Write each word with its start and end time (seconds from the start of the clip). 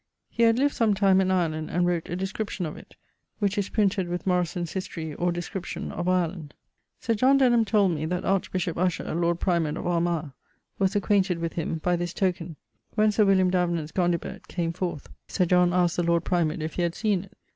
He 0.31 0.41
had 0.41 0.57
lived 0.57 0.73
some 0.73 0.95
time 0.95 1.21
in 1.21 1.29
Ireland, 1.29 1.69
and 1.69 1.85
wrote 1.85 2.09
a 2.09 2.15
description 2.15 2.65
of 2.65 2.75
it, 2.75 2.95
which 3.37 3.55
is 3.55 3.69
printed 3.69 4.07
with 4.09 4.25
Morison's 4.25 4.73
History, 4.73 5.13
or 5.13 5.31
Description, 5.31 5.91
of 5.91 6.07
Ireland. 6.09 6.55
Sir 6.99 7.13
John 7.13 7.37
Denham 7.37 7.63
told 7.65 7.91
me, 7.91 8.07
that 8.07 8.25
archbishop 8.25 8.79
Usher, 8.79 9.13
Lord 9.13 9.39
Primate 9.39 9.77
of 9.77 9.85
Armagh, 9.85 10.31
was 10.79 10.95
acquainted 10.95 11.37
with 11.37 11.53
him, 11.53 11.75
by 11.83 11.95
this 11.95 12.15
token: 12.15 12.55
when 12.95 13.11
Sir 13.11 13.25
William 13.25 13.51
Davenant's 13.51 13.91
Gondibert 13.91 14.47
came 14.47 14.73
forth, 14.73 15.07
Sir 15.27 15.45
John 15.45 15.69
askt 15.71 15.97
the 15.97 16.03
Lord 16.03 16.23
Primate 16.23 16.63
if 16.63 16.73
he 16.73 16.81
had 16.81 16.95
seen 16.95 17.25
it. 17.25 17.37